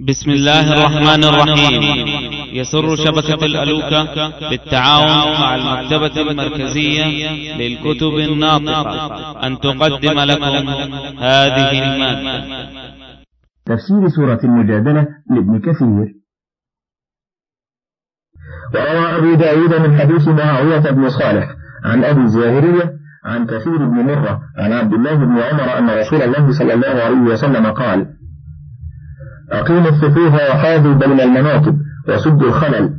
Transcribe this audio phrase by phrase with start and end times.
[0.00, 1.82] بسم الله الرحمن الرحيم.
[2.52, 4.04] يسر شبكة الألوكة
[4.50, 7.04] بالتعاون مع المكتبة المركزية
[7.56, 9.46] للكتب الناطقة.
[9.46, 10.68] أن تقدم لكم
[11.18, 12.44] هذه المادة.
[13.66, 16.14] تفسير سورة المجادلة لابن كثير.
[18.74, 21.48] وروى أبو داود من حديث معاوية بن صالح
[21.84, 22.92] عن أبي الزاهرية
[23.24, 27.32] عن كثير بن مرة عن عبد الله بن عمر أن رسول الله صلى الله عليه
[27.32, 28.15] وسلم قال
[29.52, 31.76] أقيموا الصفوف وحاذوا بين المناطب
[32.08, 32.90] وسدوا الخلل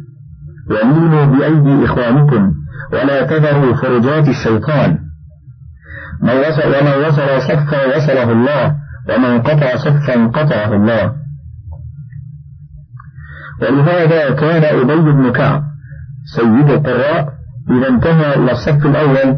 [0.72, 2.52] وميلوا بأيدي إخوانكم
[2.94, 4.98] ولا تذروا فرجات الشيطان.
[6.22, 8.76] من وصل ومن وصل صفا وصله الله
[9.10, 11.14] ومن قطع صفا قطعه الله.
[13.62, 15.64] ولهذا كان أبي بن كعب
[16.36, 17.30] سيد القراء
[17.72, 19.38] إذا انتهى إلى الصف الأول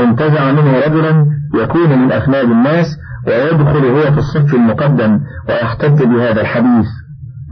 [0.00, 2.86] انتزع منه رجلا يكون من أخلاق الناس
[3.26, 6.86] ويدخل هو في الصف المقدم ويحتج بهذا الحديث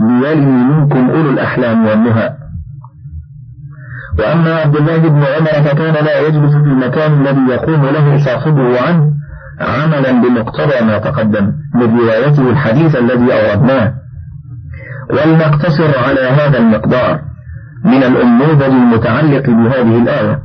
[0.01, 2.33] ليلي منكم أولو الأحلام والنهى
[4.19, 9.12] وأما عبد الله بن عمر فكان لا يجلس في المكان الذي يقوم له صاحبه عنه
[9.61, 13.95] عملا بمقتضى ما تقدم من روايته الحديث الذي أوردناه.
[15.11, 17.20] ولنقتصر على هذا المقدار
[17.84, 20.39] من الأنموذج المتعلق بهذه الآية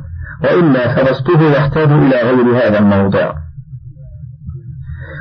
[0.44, 3.32] وإلا فبسطه يحتاج إلى غير هذا الموضع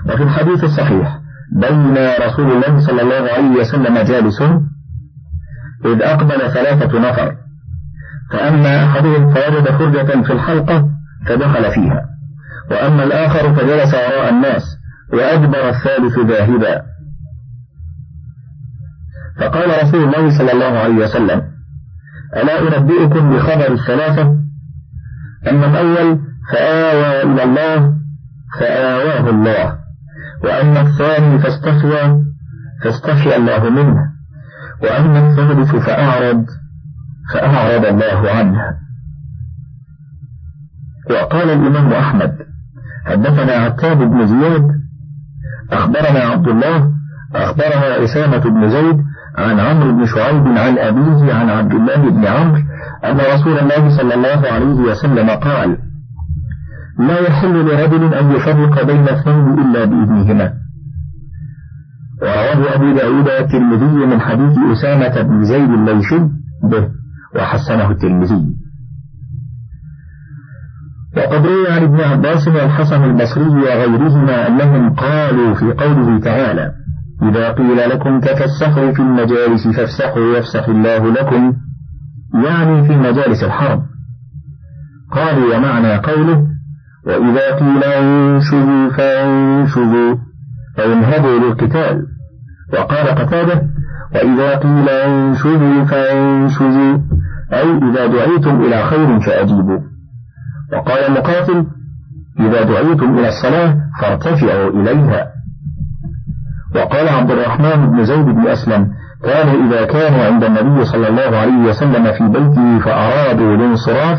[0.10, 1.20] وفي الحديث الصحيح
[1.56, 4.42] بين رسول الله صلى الله عليه وسلم جالس
[5.86, 7.36] إذ أقبل ثلاثة نفر.
[8.32, 10.90] فأما أحدهم فوجد فرجة في الحلقة
[11.28, 12.06] فدخل فيها.
[12.72, 14.64] وأما الآخر فجلس وراء الناس
[15.14, 16.82] وأدبر الثالث ذاهبا.
[19.40, 21.42] فقال رسول الله صلى الله عليه وسلم
[22.36, 24.36] ألا أنبئكم بخبر الثلاثة؟
[25.50, 26.20] أما الأول
[26.54, 27.94] فآوى إلى الله
[28.60, 29.77] فآواه الله.
[30.44, 32.24] وأما الثاني فاستخفى
[32.84, 33.98] فاستخفي الله منه.
[34.84, 36.46] وأما الثالث فأعرض
[37.34, 38.58] فأعرض الله عنه.
[41.10, 42.32] وقال الإمام أحمد
[43.06, 44.68] حدثنا عتاب بن زياد
[45.72, 46.92] أخبرنا عبد الله
[47.36, 48.98] أخبرنا أسامة بن زيد
[49.38, 52.62] عن عمرو بن شعيب عن أبيه عن عبد الله بن عمرو
[53.06, 55.78] أن رسول الله صلى الله عليه وسلم قال
[57.00, 60.54] لا يحل لرجل أن يفرق بين اثنين إلا بإذنهما.
[62.22, 66.30] ورواه أبو داود الترمذي من حديث أسامة بن زيد الليثي
[66.64, 66.90] به
[67.36, 68.58] وحسنه الترمذي.
[71.18, 76.72] وقد روي عن ابن عباس والحسن البصري وغيرهما أنهم قالوا في قوله تعالى
[77.24, 81.54] إذا قيل لكم تفسحوا في المجالس فافسحوا يفسح الله لكم
[82.46, 83.84] يعني في مجالس الحرب
[85.12, 86.48] قالوا ومعنى قوله
[87.08, 90.16] وإذا قيل انشزوا فانشزوا
[90.80, 92.06] أو انهضوا للقتال
[92.74, 93.62] وقال قتاده
[94.16, 96.98] وإذا قيل انشزوا فانشزوا
[97.54, 99.80] أي إذا دعيتم إلى خير فأجيبوا
[100.74, 101.66] وقال مقاتل
[102.40, 105.28] إذا دعيتم إلى الصلاة فارتفعوا إليها
[106.76, 108.88] وقال عبد الرحمن بن زيد بن أسلم
[109.24, 114.18] كانوا إذا كانوا عند النبي صلى الله عليه وسلم في بيته فأرادوا الانصراف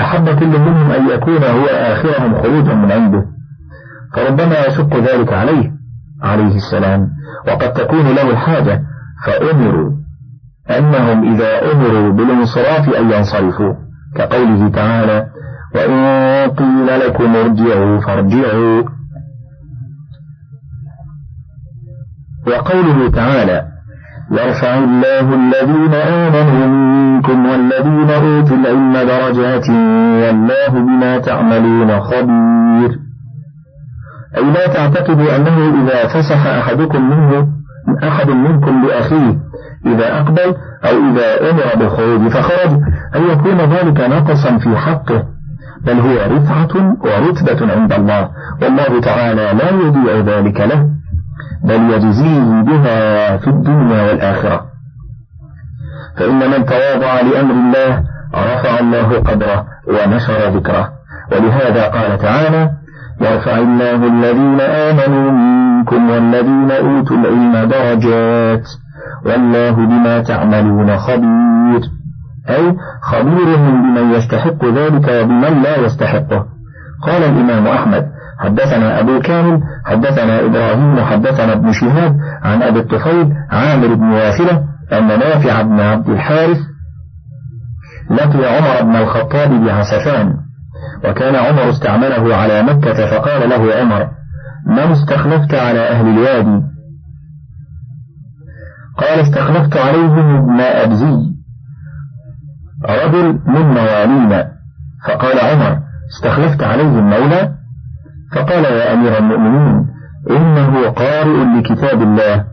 [0.00, 3.24] أحب كل منهم أن يكون هو آخرهم خروجا من عنده.
[4.14, 5.72] فربما يشق ذلك عليه
[6.22, 7.08] عليه السلام.
[7.48, 8.82] وقد تكون له الحاجة
[9.26, 9.92] فأمروا.
[10.70, 13.74] أنهم إذا أمروا بالانصراف أن ينصرفوا
[14.16, 15.26] كقوله تعالى
[15.74, 15.94] وإن
[16.50, 18.82] قيل لكم ارجعوا فارجعوا.
[22.46, 23.75] وقوله تعالى
[24.30, 29.68] يرفع الله الذين آمنوا منكم والذين أوتوا العلم درجات
[30.20, 32.90] والله بما تعملون خبير.
[34.36, 37.48] أي لا تعتقدوا أنه إذا فسح أحدكم منه
[38.08, 39.36] أحد منكم لأخيه
[39.86, 40.54] إذا أقبل
[40.84, 42.70] أو إذا أمر بالخروج فخرج
[43.16, 45.22] أن يكون ذلك نقصا في حقه.
[45.86, 48.30] بل هو رفعة ورتبة عند الله
[48.62, 50.96] والله تعالى لا يضيع ذلك له.
[51.64, 54.66] بل يجزيه بها في الدنيا والآخرة.
[56.18, 58.02] فإن من تواضع لأمر الله
[58.34, 60.92] رفع الله قدره ونشر ذكره.
[61.32, 62.70] ولهذا قال تعالى
[63.20, 68.68] يرفع الله الذين آمنوا منكم والذين أوتوا العلم درجات
[69.26, 71.80] والله بما تعملون خبير.
[72.48, 76.46] أي خبير بمن يستحق ذلك وبمن لا يستحقه.
[77.06, 78.06] قال الإمام أحمد
[78.38, 85.06] حدثنا أبو كامل حدثنا إبراهيم حدثنا ابن شهاب عن أبي الطفيل عامر بن واثلة أن
[85.06, 86.58] نافع بن عبد الحارث
[88.10, 90.34] لقي عمر بن الخطاب بعسفان
[91.04, 94.08] وكان عمر استعمله على مكة فقال له عمر
[94.66, 96.62] من استخلفت على أهل الوادي؟
[98.98, 101.16] قال استخلفت عليهم ابن أبزي
[102.88, 104.48] رجل من موالينا.
[105.08, 105.78] فقال عمر
[106.16, 107.55] استخلفت عليهم مولى
[108.34, 109.86] فقال يا أمير المؤمنين
[110.30, 112.44] إنه قارئ لكتاب الله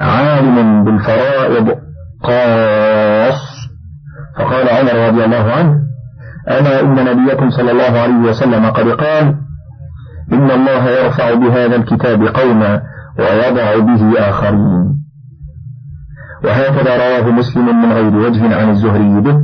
[0.00, 1.68] عالم بالفرائض
[2.22, 3.58] قاص.
[4.38, 5.74] فقال عمر رضي الله عنه
[6.48, 9.34] أما إن نبيكم صلى الله عليه وسلم قد قال
[10.32, 12.82] إن الله يرفع بهذا الكتاب قوما
[13.18, 14.98] ويضع به آخرين.
[16.44, 19.36] وهكذا رواه مسلم من غير وجه عن الزهري به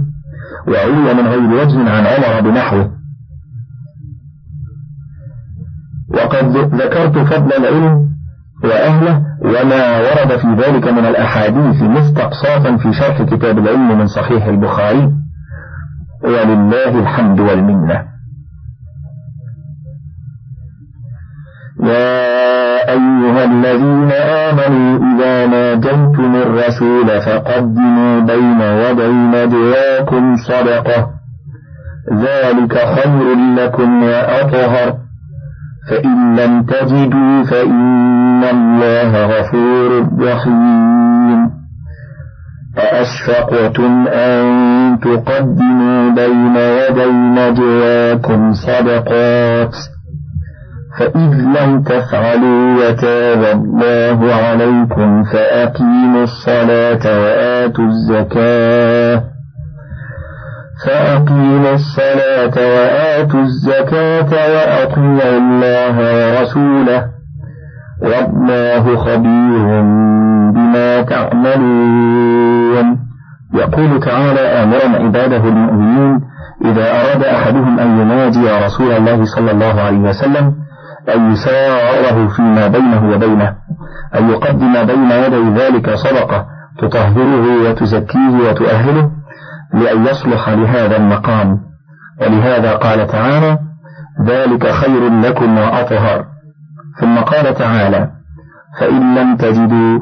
[0.69, 2.91] وعلي من غير وجه عن عمر بنحوه
[6.35, 8.09] وقد ذكرت فضل العلم
[8.65, 15.11] وأهله وما ورد في ذلك من الأحاديث مستقصاة في شرح كتاب العلم من صحيح البخاري.
[16.25, 18.03] ولله الحمد والمنة.
[21.83, 31.11] يا أيها الذين آمنوا إذا ناجيتم الرسول فقدموا بين يدي نجواكم صدقة.
[32.13, 35.04] ذلك خير لكم وأطهر.
[35.91, 41.51] فإن لم تجدوا فإن الله غفور رحيم.
[42.79, 44.45] أأشفقتم أن
[45.01, 49.75] تقدموا بين يدي نجواكم صدقات.
[50.99, 59.34] فإذ لم تفعلوا وتاب الله عليكم فأقيموا الصلاة وآتوا الزكاة.
[60.85, 67.05] فأقيموا الصلاة وآتوا الزكاة وأطيعوا الله ورسوله.
[68.03, 69.83] والله خبير
[70.55, 72.99] بما تعملون.
[73.55, 76.21] يقول تعالى آمرا عباده المؤمنين
[76.65, 80.55] إذا أراد أحدهم أن يناجي رسول الله صلى الله عليه وسلم
[81.15, 83.55] أن يساره فيما بينه وبينه
[84.19, 86.47] أن يقدم بين يدي ذلك صدقة
[86.79, 89.11] تطهره وتزكيه وتؤهله
[89.75, 91.61] لأن يصلح لهذا المقام.
[92.21, 93.59] ولهذا قال تعالى
[94.27, 96.25] ذلك خير لكم وأطهر.
[97.01, 98.11] ثم قال تعالى
[98.81, 100.01] فإن لم تجدوا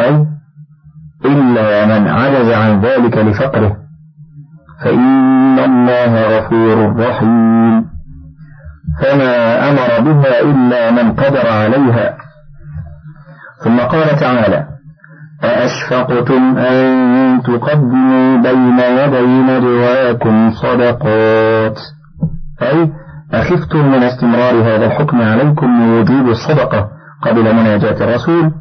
[0.00, 0.26] أي
[1.24, 3.76] إلا من عجز عن ذلك لفقره
[4.84, 7.84] فإن الله غفور رحيم.
[9.02, 12.16] فما أمر بها إلا من قدر عليها.
[13.64, 14.71] ثم قال تعالى
[15.44, 21.78] أأشفقتم أن تقدموا بين يدي نجواكم صدقات؟
[22.62, 22.90] أي
[23.32, 26.88] أخفتم من استمرار هذا الحكم عليكم من وجوب الصدقة
[27.22, 28.52] قبل مناجاة الرسول؟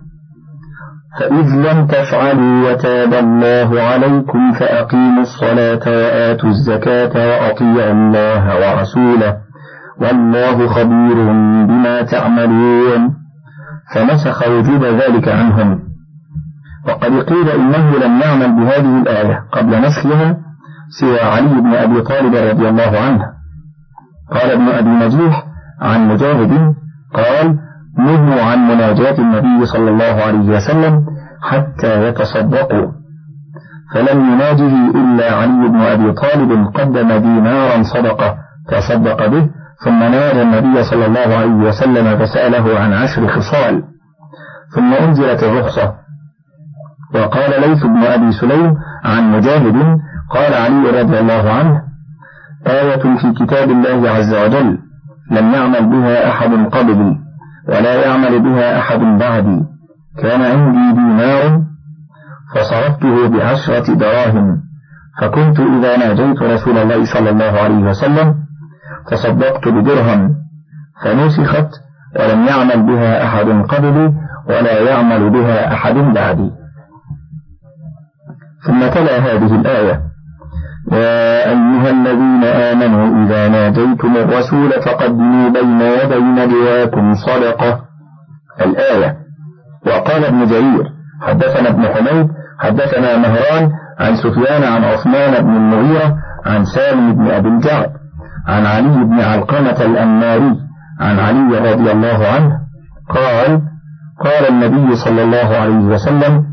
[1.19, 9.37] فإذ لم تفعلوا وتاب الله عليكم فأقيموا الصلاة وآتوا الزكاة وأطيعوا الله ورسوله.
[10.01, 11.15] والله خبير
[11.67, 13.13] بما تعملون.
[13.95, 15.90] فنسخ وجوب ذلك عنهم.
[16.87, 20.37] وقد قيل إنه لم يعمل بهذه الآية قبل نسخها
[20.99, 23.25] سوى علي بن أبي طالب رضي الله عنه.
[24.31, 25.43] قال ابن أبي نجيح
[25.81, 26.75] عن مجاهد
[27.13, 27.59] قال
[27.97, 31.05] نهوا عن مناجاة النبي صلى الله عليه وسلم
[31.41, 32.91] حتى يتصدقوا.
[33.93, 38.37] فلم يناجه إلا علي بن أبي طالب قدم دينارا صدقة
[38.69, 39.49] تصدق به
[39.85, 43.83] ثم نادى النبي صلى الله عليه وسلم فسأله عن عشر خصال.
[44.75, 46.00] ثم أنزلت الرخصة
[47.15, 48.73] وقال ليث بن أبي سليم
[49.03, 49.99] عن مجاهد
[50.31, 51.81] قال علي رضي الله عنه
[52.67, 54.77] آية في كتاب الله عز وجل
[55.31, 57.15] لم يعمل بها أحد قبلي
[57.69, 59.59] ولا يعمل بها أحد بعدي
[60.21, 61.61] كان عندي دينار
[62.55, 64.61] فصرفته بعشرة دراهم
[65.21, 68.35] فكنت إذا ناجيت رسول الله صلى الله عليه وسلم
[69.11, 70.35] تصدقت بدرهم
[71.03, 71.69] فنسخت
[72.19, 74.13] ولم يعمل بها أحد قبلي
[74.49, 76.51] ولا يعمل بها أحد بعدي.
[78.93, 80.01] تلا هذه الآية.
[80.91, 87.79] يا أيها الذين آمنوا إذا ناجيتم الرسول فقدموا بين يدي نجواكم صدقة.
[88.61, 89.15] الآية.
[89.87, 90.83] وقال ابن جرير
[91.21, 92.27] حدثنا ابن حميد
[92.59, 97.91] حدثنا مهران عن سفيان عن عثمان بن المغيرة عن سالم بن أبي الجعد
[98.47, 100.55] عن علي بن علقمة الأنماري
[100.99, 102.51] عن علي رضي الله عنه
[103.09, 103.61] قال
[104.19, 106.45] قال النبي صلى الله عليه وسلم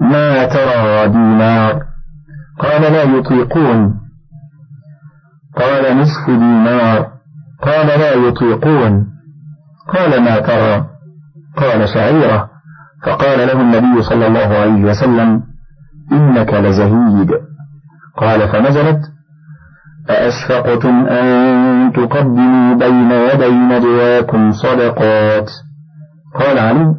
[0.00, 1.82] ما ترى دينار
[2.58, 3.94] قال لا يطيقون.
[5.56, 7.06] قال نصف دينار
[7.62, 9.06] قال لا يطيقون.
[9.94, 10.86] قال ما ترى.
[11.56, 12.50] قال شعيرة.
[13.06, 15.42] فقال له النبي صلى الله عليه وسلم
[16.12, 17.30] إنك لزهيد.
[18.16, 19.00] قال فنزلت.
[20.10, 25.50] أأشفقتم أن تقدموا بين يدي نجواكم صدقات؟
[26.34, 26.94] قال علي.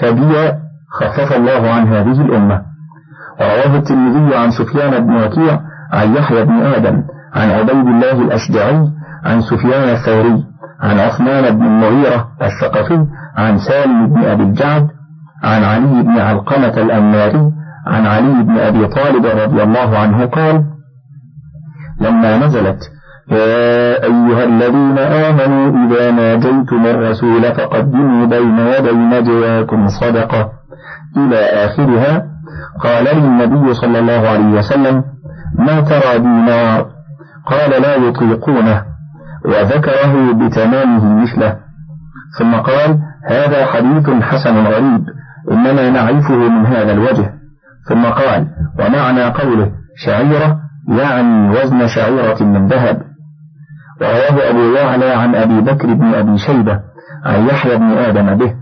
[0.00, 0.60] فبي
[0.90, 2.62] خفف الله عن هذه الأمة.
[3.40, 5.60] ورواه الترمذي عن سفيان بن وكيع
[5.92, 7.02] عن يحيى بن آدم
[7.34, 8.88] عن عبيد الله الأشجعي
[9.24, 10.44] عن سفيان الثوري
[10.80, 13.06] عن عثمان بن المغيرة الثقفي
[13.36, 14.88] عن سالم بن أبي الجعد
[15.44, 17.52] عن علي بن علقمة الأنماري
[17.86, 20.64] عن علي بن أبي طالب رضي الله عنه قال
[22.00, 22.78] لما نزلت
[23.30, 30.59] يا أيها الذين آمنوا إذا ناجيتم الرسول فقدموا بين يدي نجواكم صدقة
[31.16, 32.22] إلى آخرها.
[32.80, 35.04] قال لي النبي صلى الله عليه وسلم
[35.58, 36.86] ما ترى دينار
[37.46, 38.84] قال لا يطيقونه.
[39.44, 41.56] وذكره بتمامه مثله.
[42.38, 42.98] ثم قال
[43.28, 45.04] هذا حديث حسن غريب
[45.50, 47.32] إنما نعرفه من هذا الوجه.
[47.88, 48.46] ثم قال
[48.78, 49.70] ومعنى قوله
[50.06, 50.56] شعيرة
[50.88, 53.02] يعني وزن شعيرة من ذهب.
[54.00, 56.80] ورواه أبو يعلى عن أبي بكر بن أبي شيبة
[57.26, 58.59] عن يحيى بن آدم به.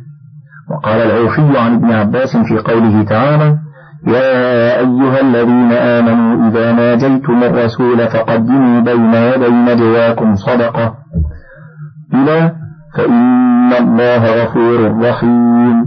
[0.70, 3.58] وقال العوفي عن ابن عباس في قوله تعالى
[4.06, 10.94] يا أيها الذين آمنوا إذا ناجيتم الرسول فقدموا بين يدي نجواكم صدقة.
[12.14, 12.52] إلى
[12.96, 15.86] فإن الله غفور رحيم.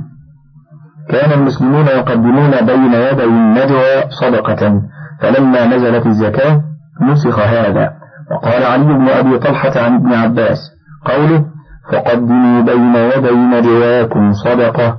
[1.10, 4.82] كان المسلمون يقدمون بين يدي النجوى صدقة
[5.22, 6.62] فلما نزلت الزكاة
[7.02, 7.92] نسخ هذا.
[8.32, 10.58] وقال علي بن أبي طلحة عن ابن عباس
[11.06, 11.46] قوله
[11.92, 14.98] فقدموا بين يدي نجواكم صدقة.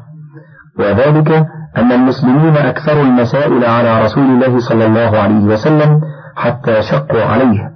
[0.79, 1.47] وذلك
[1.79, 6.01] أن المسلمين أكثروا المسائل على رسول الله صلى الله عليه وسلم
[6.37, 7.73] حتى شقوا عليه.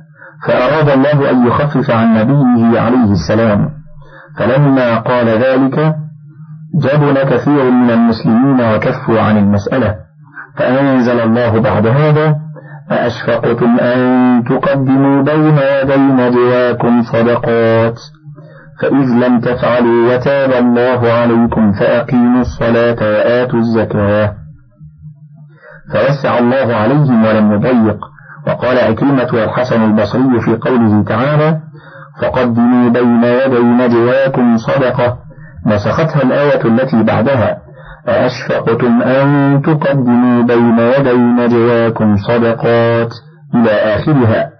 [0.47, 3.69] فأراد الله أن يخفف عن نبيه عليه السلام.
[4.39, 5.95] فلما قال ذلك
[6.75, 9.95] جبن كثير من المسلمين وكفوا عن المسألة.
[10.59, 12.37] فأنزل الله بعد هذا
[12.91, 13.99] أأشفقتم أن
[14.45, 17.99] تقدموا بين يدي نجواكم صدقات.
[18.83, 24.35] فإذ لم تفعلوا وتاب الله عليكم فأقيموا الصلاة وآتوا الزكاة.
[25.93, 27.99] فوسع الله عليهم ولم يضيق
[28.47, 31.61] وقال أكلمة والحسن البصري في قوله تعالى
[32.23, 35.19] فقدموا بين يدي نجواكم صدقة
[35.67, 37.59] نسختها الآية التي بعدها
[38.09, 43.09] أأشفقتم أن تقدموا بين يدي نجواكم صدقات
[43.55, 44.51] إلى آخرها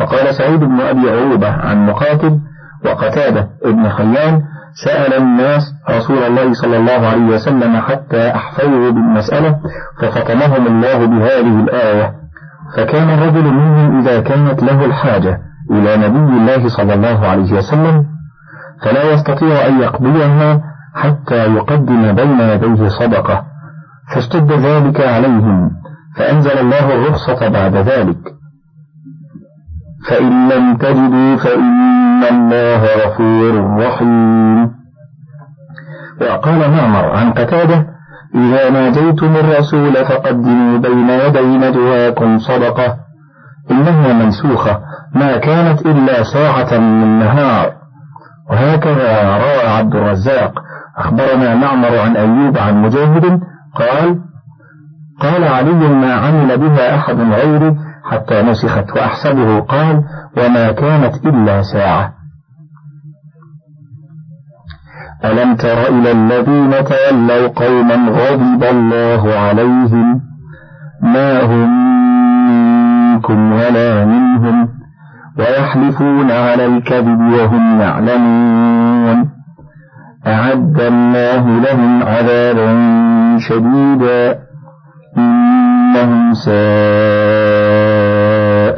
[0.00, 2.38] وقال سعيد بن أبي عروبة عن مقاتل
[2.84, 4.42] وقتادة ابن خيان
[4.84, 9.60] سأل الناس رسول الله صلى الله عليه وسلم حتى أحفظوا بالمسألة
[10.00, 12.14] ففطمهم الله بهذه الآية.
[12.76, 15.38] فكان الرجل منهم إذا كانت له الحاجة
[15.70, 18.04] إلى نبي الله صلى الله عليه وسلم
[18.82, 20.60] فلا يستطيع أن يقضيها
[20.94, 23.44] حتى يقدم بين يديه صدقة.
[24.14, 25.70] فاشتد ذلك عليهم
[26.16, 28.18] فأنزل الله الرخصة بعد ذلك.
[30.08, 34.70] فإن لم تجدوا فإن الله غفور رحيم.
[36.20, 37.86] وقال معمر عن قتادة
[38.34, 42.96] إذا ناجيتم الرسول فقدموا بين يدي نجواكم صدقة
[43.70, 44.80] إنها منسوخة
[45.14, 47.72] ما كانت إلا ساعة من نهار.
[48.50, 50.52] وهكذا روى عبد الرزاق.
[50.98, 53.40] أخبرنا معمر عن أيوب عن مجاهد
[53.74, 54.20] قال
[55.20, 57.76] قال علي ما عمل بها أحد غيري
[58.10, 59.60] حتى نسخت وأحسبه.
[59.60, 60.04] قال
[60.36, 62.12] وما كانت إلا ساعة.
[65.24, 70.20] ألم تر إلى الذين تولوا قوما غضب الله عليهم؟
[71.02, 71.70] ما هم
[72.48, 74.68] منكم ولا منهم؟
[75.38, 79.30] ويحلفون على الكذب وهم يعلمون.
[80.26, 82.68] أعد الله لهم عذابا
[83.38, 84.38] شديدا.
[85.18, 87.43] إنهم ساء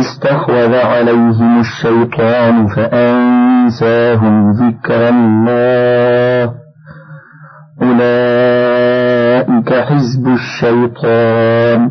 [0.00, 6.54] استحوذ عليهم الشيطان فأنساهم ذكر الله.
[7.82, 11.90] أولئك حزب الشيطان.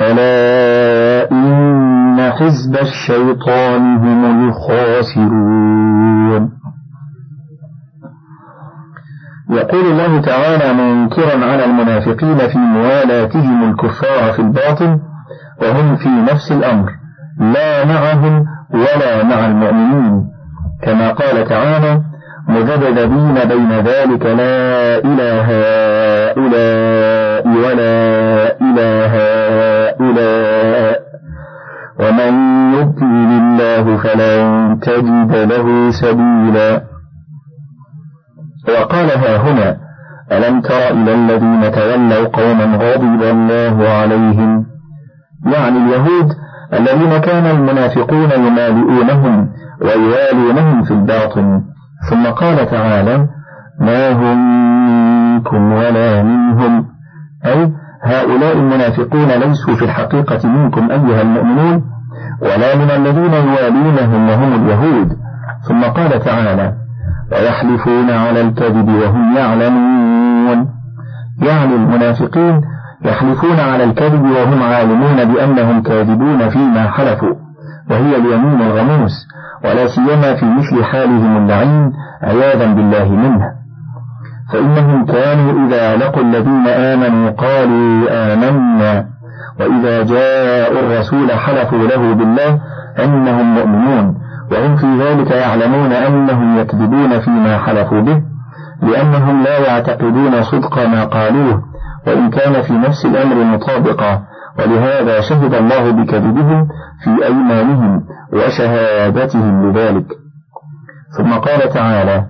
[0.00, 5.78] ألا إن حزب الشيطان هم الخاسرون.
[9.50, 15.00] يقول الله تعالى منكرا على المنافقين في موالاتهم الكفار في الباطن
[15.62, 16.90] وهم في نفس الأمر.
[17.40, 20.24] لا معهم ولا مع المؤمنين.
[20.82, 22.00] كما قال تعالى
[22.48, 25.46] مذبذبين بين ذلك لا إله
[26.30, 29.12] هؤلاء ولا إله
[29.90, 31.00] هؤلاء.
[32.00, 32.32] ومن
[32.72, 36.82] يضلل الله فلن تجد له سبيلا.
[38.68, 39.76] وقال ها هنا
[40.32, 44.66] ألم تر إلى الذين تولوا قوما غضب الله عليهم؟
[45.46, 46.28] يعني اليهود
[46.72, 49.48] الذين كان المنافقون يمالئونهم
[49.82, 51.62] ويوالونهم في الباطن
[52.10, 53.26] ثم قال تعالى
[53.80, 54.38] ما هم
[55.34, 56.86] منكم ولا منهم.
[57.46, 57.72] أي
[58.04, 61.84] هؤلاء المنافقون ليسوا في الحقيقة منكم أيها المؤمنون
[62.42, 65.16] ولا من الذين يوالونهم وهم اليهود.
[65.68, 66.72] ثم قال تعالى
[67.32, 70.68] ويحلفون على الكذب وهم يعلمون.
[71.42, 72.60] يعني المنافقين
[73.04, 77.34] يحلفون على الكذب وهم عالمون بأنهم كاذبون فيما حلفوا
[77.90, 79.12] وهي اليمين الغموس
[79.64, 83.58] ولا سيما في مثل حالهم اللعين عياذا بالله منه.
[84.52, 89.06] فإنهم كانوا إذا لقوا الذين آمنوا قالوا آمنا
[89.60, 92.60] وإذا جاءوا الرسول حلفوا له بالله
[92.98, 94.14] أنهم مؤمنون
[94.52, 98.22] وهم في ذلك يعلمون أنهم يكذبون فيما حلفوا به
[98.82, 101.62] لأنهم لا يعتقدون صدق ما قالوه.
[102.06, 104.22] وإن كان في نفس الأمر مطابقا
[104.58, 106.68] ولهذا شهد الله بكذبهم
[107.04, 108.02] في أيمانهم
[108.32, 110.06] وشهادتهم لذلك
[111.18, 112.24] ثم قال تعالى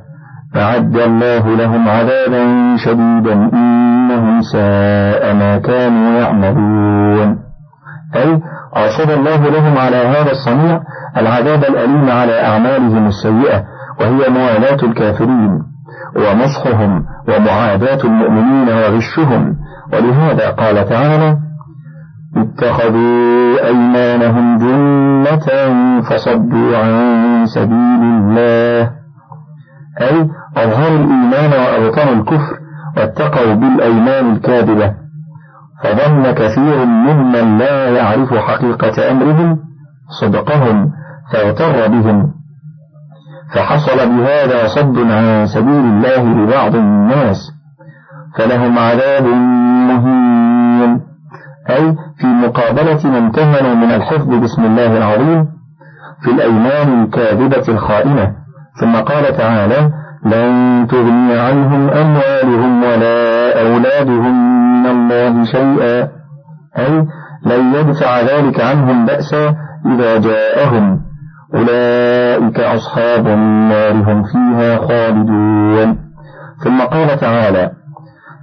[0.56, 7.38] أعد الله لهم عذابا شديدا إنهم ساء ما كانوا يعملون.
[8.16, 8.40] أي
[8.76, 10.80] أرشد الله لهم على هذا الصنيع
[11.16, 13.64] العذاب الأليم على أعمالهم السيئة
[14.00, 15.62] وهي موالاة الكافرين.
[16.16, 19.57] ومسخهم ومعاداة المؤمنين وغشهم.
[19.92, 21.38] ولهذا قال تعالى
[22.37, 25.47] اتخذوا أيمانهم جنة
[26.01, 28.90] فصدوا عن سبيل الله.
[30.01, 32.59] أي أظهروا الإيمان وأبطنوا الكفر
[32.97, 34.94] واتقوا بالأيمان الكاذبة.
[35.85, 39.59] فظن كثير ممن لا يعرف حقيقة أمرهم
[40.21, 40.90] صدقهم
[41.33, 42.38] فاغتر بهم.
[43.54, 47.37] فحصل بهذا صد عن سبيل الله لبعض الناس
[48.38, 49.24] فلهم عذاب
[49.88, 51.00] مهين.
[51.70, 55.46] أي في مقابلة ما امتهنوا من الحفظ باسم الله العظيم
[56.22, 58.32] في الأيمان الكاذبة الخائنة.
[58.80, 59.90] ثم قال تعالى
[60.24, 64.34] لن تغني عنهم أموالهم ولا أولادهم
[64.72, 66.08] من الله شيئا.
[66.78, 67.06] أي
[67.46, 69.54] لن يدفع ذلك عنهم بأسا
[69.87, 71.00] إذا جاءهم.
[71.54, 72.08] أولئك
[72.59, 75.98] أصحاب النار هم فيها خالدون.
[76.64, 77.70] ثم قال تعالى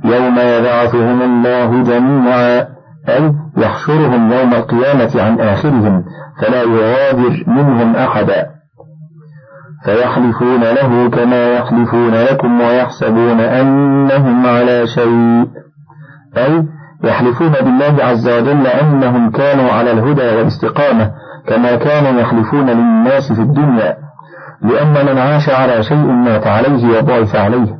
[0.05, 2.67] يوم يبعثهم الله جميعا
[3.10, 6.03] أي يحشرهم يوم القيامة عن آخرهم
[6.41, 8.45] فلا يغادر منهم أحدا.
[9.86, 15.47] فيحلفون له كما يحلفون لكم ويحسبون أنهم على شيء.
[16.38, 16.63] أي
[17.03, 21.12] يحلفون بالله عز وجل أنهم كانوا على الهدى والاستقامة
[21.47, 23.97] كما كانوا يحلفون للناس في الدنيا
[24.62, 27.75] لأن من عاش على شيء مات عليه وضعف عليه.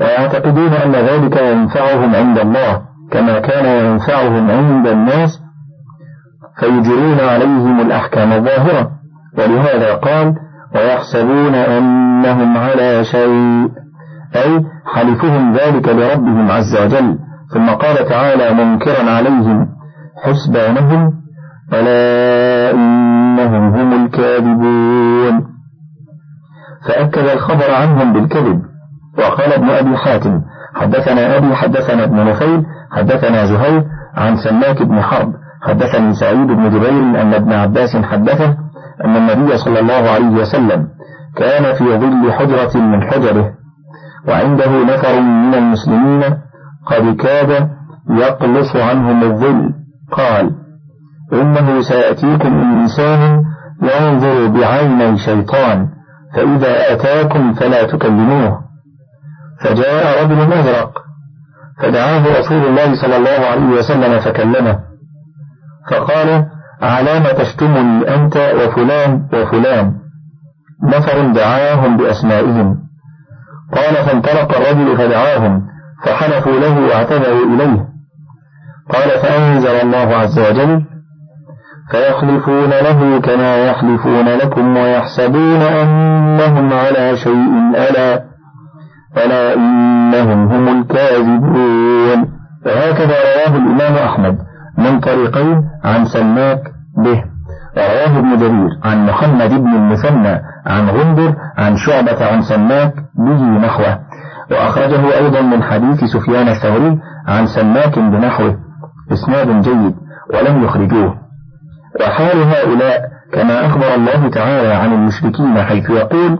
[0.00, 5.40] ويعتقدون أن ذلك ينفعهم عند الله كما كان ينفعهم عند الناس
[6.60, 8.90] فيجرون عليهم الأحكام الظاهرة.
[9.38, 10.34] ولهذا قال
[10.74, 13.68] ويحسبون أنهم على شيء
[14.36, 17.18] أي حلفهم ذلك لربهم عز وجل.
[17.54, 19.68] ثم قال تعالى منكرا عليهم
[20.24, 21.25] حسبانهم
[21.72, 25.46] ألا إنهم هم الكاذبون.
[26.88, 28.62] فأكد الخبر عنهم بالكذب.
[29.18, 30.40] وقال ابن أبي حاتم
[30.74, 35.32] حدثنا أبي حدثنا ابن نفيل حدثنا زهير عن سماك بن حرب.
[35.62, 36.90] حدثني سعيد بن جبير
[37.22, 38.56] أن ابن عباس حدثه
[39.04, 40.88] أن النبي صلى الله عليه وسلم
[41.36, 43.50] كان في ظل حجرة من حجره
[44.28, 46.22] وعنده نفر من المسلمين
[46.86, 47.70] قد كاد
[48.10, 49.70] يقلص عنهم الظل.
[50.12, 50.50] قال
[51.32, 53.42] إنه سيأتيكم إنسان
[53.82, 55.88] ينظر بعيني شيطان
[56.34, 58.60] فإذا أتاكم فلا تكلموه.
[59.60, 60.92] فجاء رجل أزرق
[61.82, 64.78] فدعاه رسول الله صلى الله عليه وسلم فكلمه.
[65.90, 66.46] فقال
[66.82, 69.92] علام تشتمني أنت وفلان وفلان؟
[70.82, 72.76] نفر دعاهم بأسمائهم.
[73.72, 75.62] قال فانطلق الرجل فدعاهم
[76.04, 77.86] فحلفوا له واعتذروا إليه.
[78.92, 80.95] قال فأنزل الله عز وجل
[81.90, 88.24] فيحلفون له كما يحلفون لكم ويحسبون أنهم على شيء ألا
[89.16, 92.36] ألا إنهم هم الكاذبون.
[92.66, 94.38] وهكذا رواه الإمام أحمد
[94.78, 96.60] من طريقين عن سماك
[97.04, 97.24] به.
[97.78, 103.98] رواه ابن جرير عن محمد بن المثنى عن غندر عن شعبة عن سماك به نحوه.
[104.50, 108.56] وأخرجه أيضا من حديث سفيان الثوري عن سماك بنحوه.
[109.12, 109.94] إسناد جيد
[110.34, 111.25] ولم يخرجوه.
[112.00, 113.00] وحال هؤلاء
[113.32, 116.38] كما أخبر الله تعالى عن المشركين حيث يقول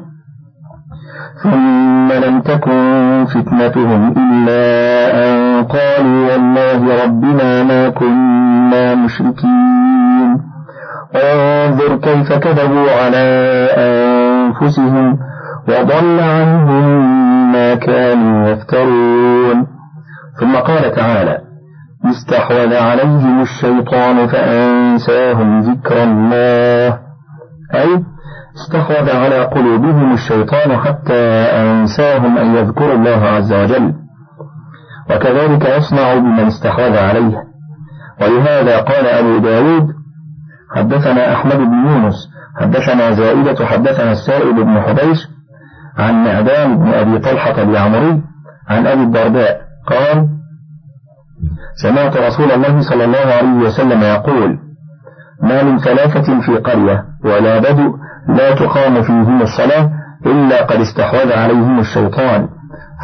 [1.43, 4.65] ثم لم تكن فتنتهم إلا
[5.25, 10.41] أن قالوا والله ربنا ما كنا مشركين.
[11.15, 13.27] انظر كيف كذبوا على
[13.77, 15.19] أنفسهم
[15.69, 19.67] وضل عنهم ما كانوا يفترون.
[20.41, 21.46] ثم قال تعالى
[22.09, 26.99] استحوذ عليهم الشيطان فأنساهم ذكر الله.
[27.75, 28.05] أي
[28.57, 31.23] استحوذ على قلوبهم الشيطان حتى
[31.63, 33.95] أنساهم أن يذكروا الله عز وجل.
[35.11, 37.43] وكذلك يصنع بمن استحوذ عليه.
[38.21, 39.87] ولهذا قال أبو داود
[40.77, 42.15] حدثنا أحمد بن يونس
[42.61, 45.19] حدثنا زائدة حدثنا السائب بن حبيش
[45.99, 48.23] عن معدان بن أبي طلحة اليعمري
[48.69, 49.61] عن أبي الدرداء.
[49.87, 50.29] قال
[51.83, 54.59] سمعت رسول الله صلى الله عليه وسلم يقول
[55.43, 57.91] ما من ثلاثة في قرية ولا بدء
[58.29, 59.91] لا تقام فيهم الصلاة
[60.27, 62.49] إلا قد استحوذ عليهم الشيطان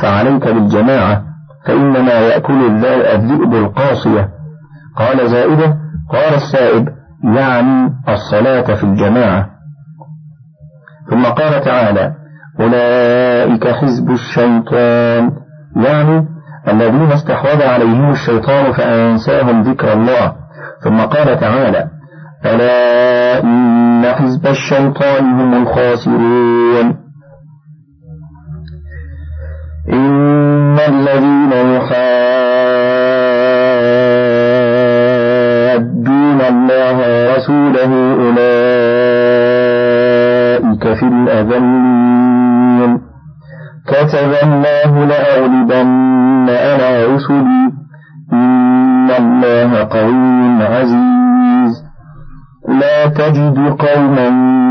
[0.02, 1.22] فعليك بالجماعة
[1.66, 2.66] فإنما يأكل
[3.14, 4.28] الذئب القاصية.
[4.96, 5.76] قال زائدة
[6.12, 6.88] قال السائب
[7.24, 9.48] يعني الصلاة في الجماعة.
[11.10, 12.12] ثم قال تعالى
[12.60, 15.30] أولئك حزب الشيطان
[15.76, 16.26] يعني
[16.68, 20.32] الذين استحوذ عليهم الشيطان فأنساهم ذكر الله.
[20.84, 21.86] ثم قال تعالى
[22.46, 26.96] ألا إن حزب الشيطان هم الخاسرون.
[29.92, 32.02] إن الذين يحادون
[36.40, 38.42] الله ورسوله أولئك
[40.98, 42.11] في الأذلين
[43.86, 47.72] كتب الله لأغلبن أنا رسلي.
[48.32, 51.84] إن الله قوي عزيز.
[52.68, 54.61] لا تجد قوما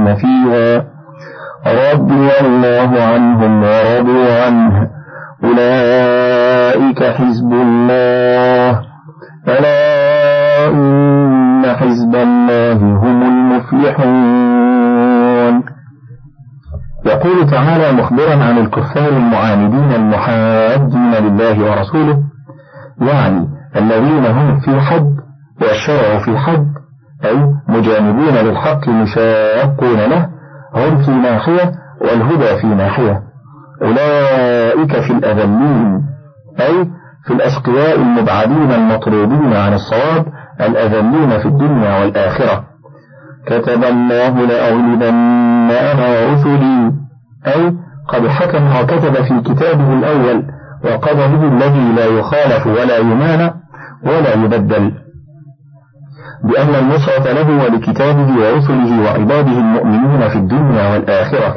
[0.00, 0.84] خالدين فيها.
[1.66, 4.88] رضي الله عنهم ورضوا عنه.
[5.44, 8.80] أولئك حزب الله.
[9.48, 14.60] ألا إن حزب الله هم المفلحون.
[17.06, 22.22] يقول تعالى مخبرا عن الكفار المعاندين المحادين لله ورسوله
[23.00, 25.16] يعني الذين هم في حد
[25.62, 26.79] والشرع في حد
[27.24, 30.28] أي مجانبون للحق مشاقون له
[30.74, 33.22] هم في ناحية والهدى في ناحية.
[33.82, 36.02] أولئك في الأذلين
[36.60, 36.90] أي
[37.26, 40.26] في الأشقياء المبعدين المطرودين عن الصواب
[40.60, 42.64] الأذلين في الدنيا والآخرة.
[43.46, 45.14] كتب الله لأغلبن
[45.70, 46.92] أنا ورسلي
[47.46, 47.74] أي
[48.08, 50.44] قد حكم وكتب في كتابه الأول
[50.84, 53.54] وقدره الذي لا يخالف ولا يمانع
[54.04, 54.92] ولا يبدل.
[56.44, 61.56] بأن النصرة له ولكتابه ورسله وعباده المؤمنين في الدنيا والآخرة.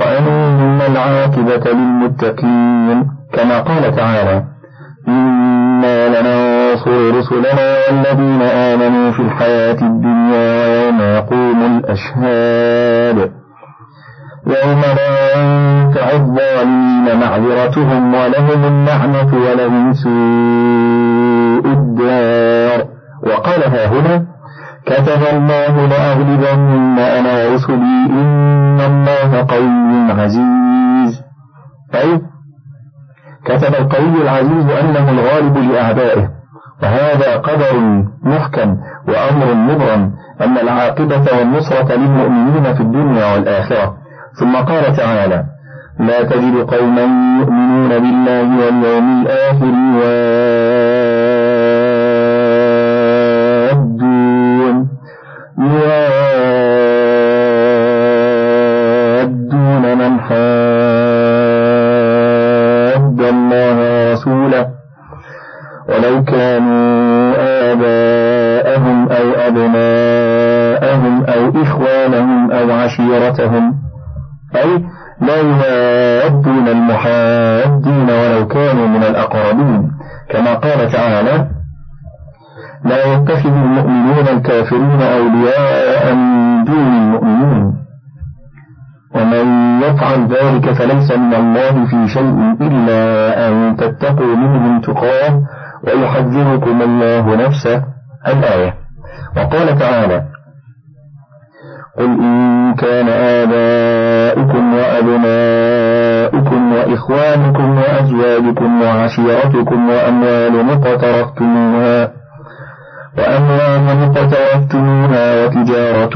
[0.00, 4.44] وأن العاقبة للمتقين كما قال تعالى
[5.08, 13.32] إنا لننصر رسلنا والذين آمنوا في الحياة الدنيا ويوم يقوم الأشهاد.
[14.46, 22.95] يوم لا ينفع الظالمين معذرتهم ولهم النعمة ولهم سوء الدار.
[23.26, 24.26] وقالها هنا
[24.86, 31.22] كتب الله لأغلبن أنا ورسلي إن الله قوي عزيز.
[31.94, 32.20] أي
[33.44, 36.28] كتب القوي العزيز أنه الغالب لأعدائه
[36.82, 37.80] وهذا قدر
[38.22, 38.76] محكم
[39.08, 43.94] وأمر مبرم أن العاقبة والنصرة للمؤمنين في الدنيا والآخرة.
[44.40, 45.44] ثم قال تعالى
[46.00, 47.02] لا تجد قوما
[47.40, 49.72] يؤمنون بالله واليوم الآخر
[66.26, 67.34] كانوا
[67.72, 73.74] آباءهم أو أبناءهم أو إخوانهم أو عشيرتهم.
[74.56, 74.84] أي
[75.20, 79.90] لا يوادون المحادين ولو كانوا من الأقربين.
[80.30, 81.48] كما قال تعالى
[82.84, 87.72] لا يتخذ المؤمنون الكافرين أولياء من دون المؤمنين.
[89.14, 89.46] ومن
[89.82, 92.85] يفعل ذلك فليس من الله في شيء إلا
[96.16, 97.82] ويحذركم الله نفسه
[98.26, 98.74] الآية.
[99.36, 100.22] وقال تعالى
[101.98, 112.10] قل إن كان آباؤكم وأبناؤكم وإخوانكم وأزواجكم وعشيرتكم وأموال اقترفتموها
[113.18, 116.14] وأموال اقترفتموها وتجارة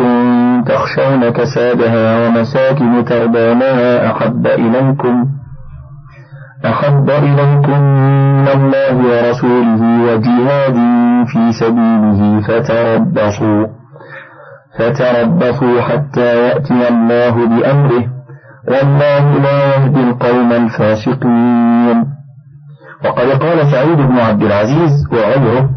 [0.66, 5.26] تخشون كسادها ومساكن ترضونها أحب إليكم
[6.64, 7.80] أحب إليكم
[8.40, 10.76] من الله ورسوله وجهاد
[11.26, 13.66] في سبيله فتربصوا.
[14.78, 18.04] فتربصوا حتى يأتي الله بأمره.
[18.68, 22.04] والله لا يهدي القوم الفاسقين.
[23.04, 25.70] وقد قال سعيد بن عبد العزيز وغيره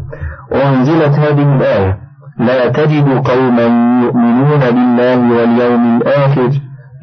[0.52, 1.98] وأنزلت هذه الآية
[2.38, 3.66] لا تجد قوما
[4.04, 6.50] يؤمنون بالله واليوم الآخر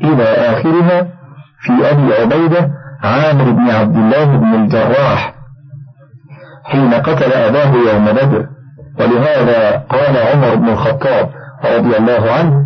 [0.04, 1.08] إلى آخرها
[1.62, 5.34] في أبي عبيدة عامر بن عبد الله بن الجراح
[6.66, 8.46] حين قتل أباه يوم بدر.
[9.00, 11.30] ولهذا قال عمر بن الخطاب
[11.66, 12.66] رضي الله عنه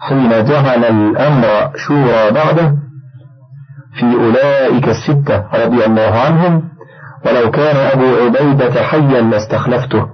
[0.00, 2.74] حين جعل الأمر شورى بعده
[3.98, 6.62] في أولئك الستة رضي الله عنهم
[7.26, 10.06] ولو كان أبو عبيدة حيا لاستخلفته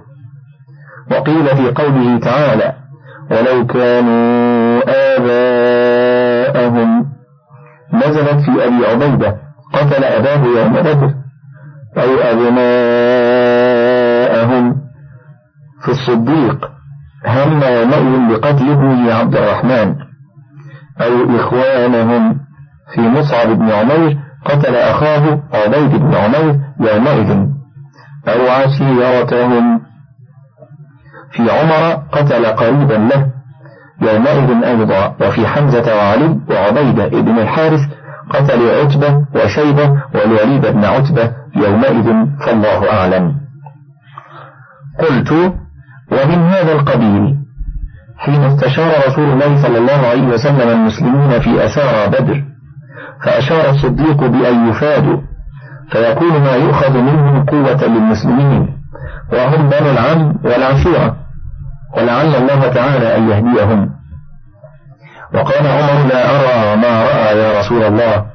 [1.11, 2.73] وقيل في قوله تعالى
[3.31, 4.81] ولو كانوا
[5.17, 7.05] آباءهم
[7.93, 9.40] نزلت في أبي عبيدة
[9.73, 11.13] قتل أباه يوم بدر.
[11.97, 12.71] أو أبناءهم
[15.85, 16.71] في الصديق.
[17.27, 19.95] هم يومئذ بقتل ابنه عبد الرحمن.
[21.01, 22.39] أو إخوانهم
[22.95, 24.17] في مصعب بن عمير.
[24.45, 27.31] قتل أخاه عبيد بن عمير يومئذ.
[28.27, 29.81] أو عشيرتهم
[31.31, 31.93] في عمر.
[32.11, 33.31] قتل قريبا له.
[34.01, 35.15] يومئذ أيضا.
[35.21, 37.81] وفي حمزة وعلي وعبيدة بن الحارث.
[38.33, 42.07] قتل عتبة وشيبة والوليد بن عتبة يومئذ
[42.45, 43.35] فالله أعلم.
[44.99, 45.31] قلت
[46.11, 47.35] ومن هذا القبيل
[48.17, 52.43] حين استشار رسول الله صلى الله عليه وسلم المسلمين في أسارى بدر
[53.25, 55.17] فأشار الصديق بأن يفادوا
[55.91, 58.67] فيكون ما يؤخذ منهم قوة للمسلمين
[59.33, 61.15] وهم بنو العم والعشيرة
[61.97, 63.89] ولعل الله تعالى أن يهديهم.
[65.33, 68.25] وقال عمر لا أرى ما رأى يا رسول الله.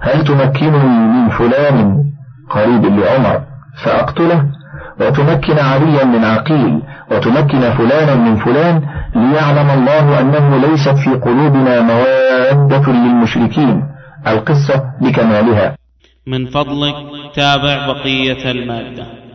[0.00, 2.04] هل تمكنني من فلان
[2.50, 3.40] قريب لعمر؟
[3.84, 4.44] فأقتله.
[5.00, 6.82] وتمكن عليا من عقيل.
[7.10, 8.82] وتمكن فلانا من فلان.
[9.14, 13.82] ليعلم الله أنه ليست في قلوبنا موادة للمشركين.
[14.26, 15.76] القصة بكمالها.
[16.26, 16.94] من فضلك
[17.34, 19.27] تابع بقية المادة.